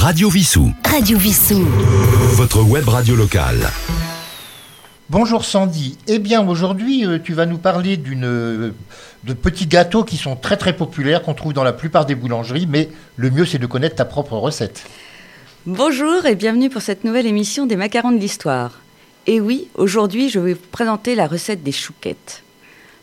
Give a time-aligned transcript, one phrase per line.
[0.00, 0.72] Radio Vissou.
[0.84, 1.66] Radio Vissou.
[2.36, 3.68] Votre web radio locale.
[5.10, 5.98] Bonjour Sandy.
[6.06, 8.70] Eh bien aujourd'hui euh, tu vas nous parler d'une euh,
[9.24, 12.68] de petits gâteaux qui sont très très populaires qu'on trouve dans la plupart des boulangeries,
[12.68, 14.84] mais le mieux c'est de connaître ta propre recette.
[15.66, 18.78] Bonjour et bienvenue pour cette nouvelle émission des macarons de l'histoire.
[19.26, 22.44] Et oui, aujourd'hui je vais vous présenter la recette des chouquettes.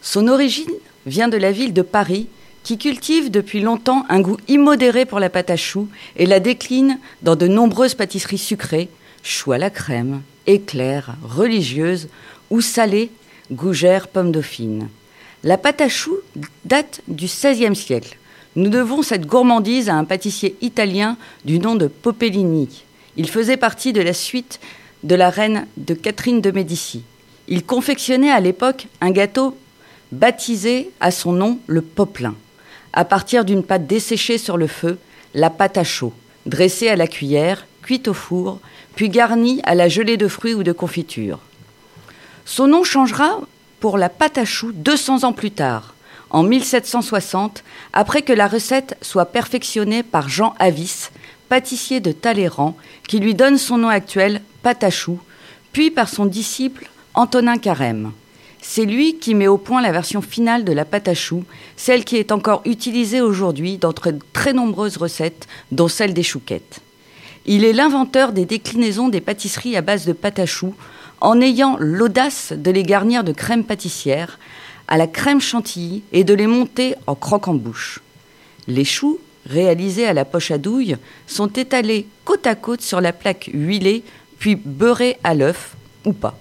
[0.00, 0.70] Son origine
[1.06, 2.28] vient de la ville de Paris
[2.64, 6.98] qui cultive depuis longtemps un goût immodéré pour la pâte à choux et la décline
[7.22, 8.88] dans de nombreuses pâtisseries sucrées,
[9.22, 12.08] choux à la crème, éclairs, religieuses
[12.50, 13.10] ou salées,
[13.52, 14.88] gougères, pommes dauphines.
[15.44, 16.16] La pâte à choux
[16.64, 18.16] date du XVIe siècle.
[18.56, 22.84] Nous devons cette gourmandise à un pâtissier italien du nom de Popellini.
[23.18, 24.58] Il faisait partie de la suite
[25.02, 27.02] de la reine de Catherine de Médicis.
[27.46, 29.54] Il confectionnait à l'époque un gâteau
[30.12, 32.34] baptisé à son nom le poplin
[32.94, 34.98] à partir d'une pâte desséchée sur le feu,
[35.34, 36.12] la pâte à chaud,
[36.46, 38.60] dressée à la cuillère, cuite au four,
[38.94, 41.40] puis garnie à la gelée de fruits ou de confiture.
[42.44, 43.40] Son nom changera
[43.80, 45.94] pour la pâte à choux 200 ans plus tard,
[46.30, 51.10] en 1760, après que la recette soit perfectionnée par Jean Avis,
[51.48, 52.76] pâtissier de Talleyrand,
[53.08, 55.20] qui lui donne son nom actuel, pâte à choux,
[55.72, 58.12] puis par son disciple Antonin Carême.
[58.66, 61.44] C'est lui qui met au point la version finale de la pâte à choux,
[61.76, 66.80] celle qui est encore utilisée aujourd'hui dans de très nombreuses recettes, dont celle des chouquettes.
[67.44, 70.74] Il est l'inventeur des déclinaisons des pâtisseries à base de pâte à choux,
[71.20, 74.38] en ayant l'audace de les garnir de crème pâtissière,
[74.88, 78.00] à la crème chantilly et de les monter en croque-en-bouche.
[78.66, 83.12] Les choux, réalisés à la poche à douille, sont étalés côte à côte sur la
[83.12, 84.04] plaque huilée,
[84.38, 86.38] puis beurrés à l'œuf ou pas.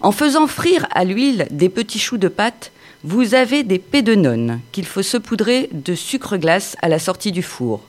[0.00, 4.84] En faisant frire à l'huile des petits choux de pâte, vous avez des pédenones qu'il
[4.84, 7.82] faut saupoudrer de sucre glace à la sortie du four.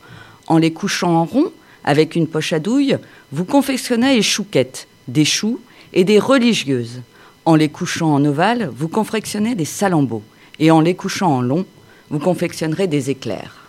[0.48, 1.52] En les couchant en rond,
[1.84, 2.98] avec une poche à douille,
[3.32, 5.60] vous confectionnez les chouquettes, des choux
[5.94, 7.02] et des religieuses.
[7.46, 10.23] En les couchant en ovale, vous confectionnez des salambeaux.
[10.60, 11.66] Et en les couchant en long,
[12.10, 13.67] vous confectionnerez des éclairs.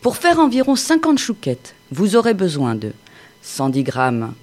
[0.00, 2.92] Pour faire environ 50 chouquettes, vous aurez besoin de
[3.42, 3.92] 110 g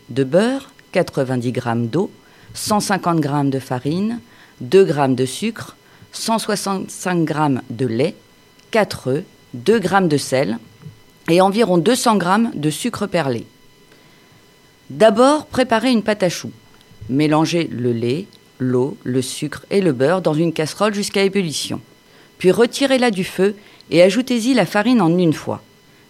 [0.10, 2.12] de beurre, 90 g d'eau,
[2.54, 4.20] 150 g de farine,
[4.62, 5.76] 2 g de sucre,
[6.12, 7.34] 165 g
[7.70, 8.16] de lait,
[8.72, 10.58] 4 œufs, 2 g de sel
[11.30, 13.46] et environ 200 g de sucre perlé.
[14.90, 16.52] D'abord, préparez une pâte à choux.
[17.10, 18.28] Mélangez le lait,
[18.60, 21.82] l'eau, le sucre et le beurre dans une casserole jusqu'à ébullition.
[22.38, 23.56] Puis retirez-la du feu
[23.90, 25.62] et ajoutez-y la farine en une fois.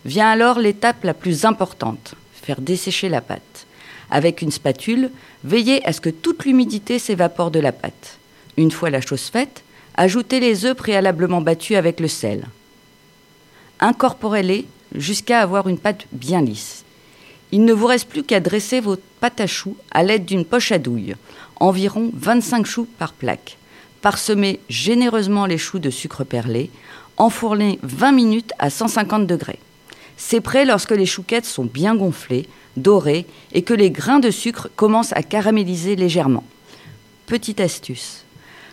[0.06, 3.66] Vient alors l'étape la plus importante, faire dessécher la pâte.
[4.14, 5.10] Avec une spatule,
[5.44, 8.20] veillez à ce que toute l'humidité s'évapore de la pâte.
[8.58, 9.64] Une fois la chose faite,
[9.96, 12.46] ajoutez les œufs préalablement battus avec le sel.
[13.80, 16.84] Incorporez-les jusqu'à avoir une pâte bien lisse.
[17.52, 20.72] Il ne vous reste plus qu'à dresser vos pâtes à choux à l'aide d'une poche
[20.72, 21.16] à douille,
[21.60, 23.58] environ 25 choux par plaque.
[24.04, 26.70] Parsemez généreusement les choux de sucre perlé,
[27.18, 29.60] enfournez 20 minutes à 150 degrés.
[30.18, 32.48] C'est prêt lorsque les chouquettes sont bien gonflées,
[32.78, 36.44] dorées et que les grains de sucre commencent à caraméliser légèrement.
[37.26, 38.24] Petite astuce.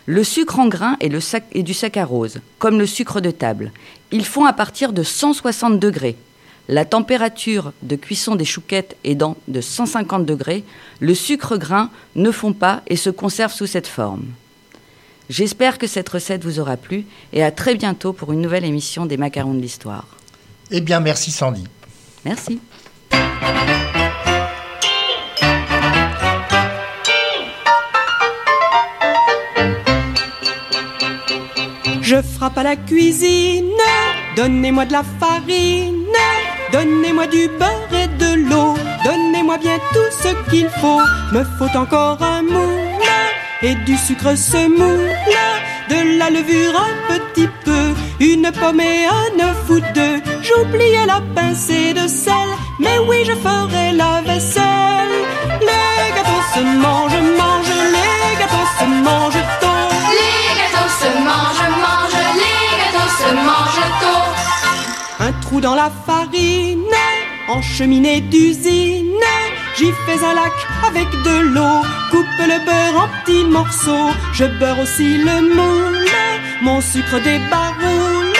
[0.05, 3.71] Le sucre en grains est, du saccharose, comme le sucre de table.
[4.11, 6.17] Ils font à partir de 160 degrés.
[6.67, 10.63] La température de cuisson des chouquettes étant de 150 degrés,
[10.99, 14.25] le sucre grain ne fond pas et se conserve sous cette forme.
[15.29, 19.05] J'espère que cette recette vous aura plu et à très bientôt pour une nouvelle émission
[19.05, 20.07] des macarons de l'histoire.
[20.71, 21.63] Eh bien, merci Sandy.
[22.25, 22.59] Merci.
[32.55, 33.69] À la cuisine,
[34.35, 36.05] donnez-moi de la farine,
[36.71, 38.75] donnez-moi du beurre et de l'eau,
[39.05, 41.01] donnez-moi bien tout ce qu'il faut.
[41.31, 42.91] Me faut encore un moule
[43.61, 45.09] et du sucre semoule,
[45.89, 50.21] de la levure un petit peu, une pomme et un œuf ou deux.
[50.41, 55.15] J'oubliais la pincée de sel, mais oui, je ferai la vaisselle.
[55.61, 57.40] Les gâteaux se mangent,
[65.59, 66.95] dans la farine,
[67.49, 69.07] en cheminée d'usine.
[69.77, 70.53] J'y fais un lac
[70.87, 71.81] avec de l'eau,
[72.11, 74.11] coupe le beurre en petits morceaux.
[74.33, 76.07] Je beurre aussi le moule,
[76.61, 78.37] mon sucre débaroule.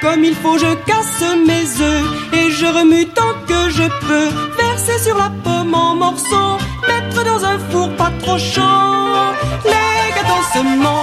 [0.00, 4.30] Comme il faut, je casse mes œufs et je remue tant que je peux.
[4.56, 6.56] Verser sur la pomme en morceaux,
[6.86, 8.62] mettre dans un four pas trop chaud.
[9.64, 10.97] Les gâteaux se mangent,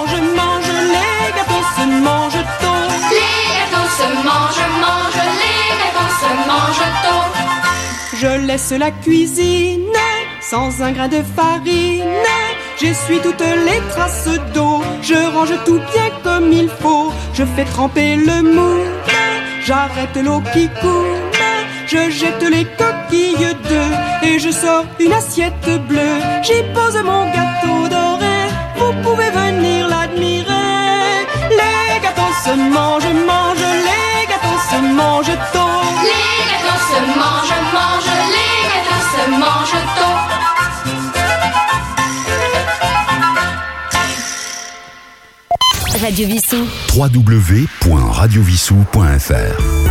[8.46, 9.98] laisse la cuisine
[10.40, 12.04] sans un grain de farine.
[12.80, 14.80] J'essuie toutes les traces d'eau.
[15.02, 17.12] Je range tout bien comme il faut.
[17.34, 18.86] Je fais tremper le moule.
[19.66, 21.16] J'arrête l'eau qui coule.
[21.88, 26.18] Je jette les coquilles d'œufs et je sors une assiette bleue.
[26.42, 28.38] J'y pose mon gâteau doré.
[28.78, 31.26] Vous pouvez venir l'admirer.
[31.50, 33.05] Les gâteaux se mangent.
[46.00, 46.68] Radio Vissou.
[46.94, 49.85] www.radiovissou.fr